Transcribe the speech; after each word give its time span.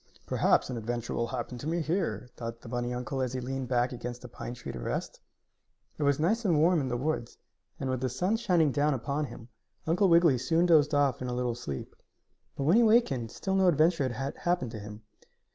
"Perhaps 0.25 0.71
an 0.71 0.77
adventure 0.77 1.13
will 1.13 1.27
happen 1.27 1.59
to 1.59 1.67
me 1.67 1.79
here," 1.79 2.27
thought 2.35 2.61
the 2.61 2.67
bunny 2.67 2.91
uncle 2.91 3.21
as 3.21 3.33
he 3.33 3.39
leaned 3.39 3.67
back 3.67 3.91
against 3.91 4.23
a 4.25 4.27
pine 4.27 4.55
tree 4.55 4.71
to 4.71 4.79
rest. 4.79 5.19
It 5.99 6.01
was 6.01 6.19
nice 6.19 6.43
and 6.43 6.57
warm 6.59 6.81
in 6.81 6.87
the 6.87 6.97
woods, 6.97 7.37
and, 7.79 7.87
with 7.87 8.01
the 8.01 8.09
sun 8.09 8.37
shining 8.37 8.71
down 8.71 8.95
upon 8.95 9.25
him, 9.25 9.49
Uncle 9.85 10.09
Wiggily 10.09 10.39
soon 10.39 10.65
dozed 10.65 10.95
off 10.95 11.21
in 11.21 11.27
a 11.27 11.35
little 11.35 11.53
sleep. 11.53 11.95
But 12.55 12.63
when 12.63 12.77
he 12.77 12.81
awakened 12.81 13.29
still 13.29 13.53
no 13.53 13.67
adventure 13.67 14.09
had 14.09 14.37
happened 14.37 14.71
to 14.71 14.79
him. 14.79 15.03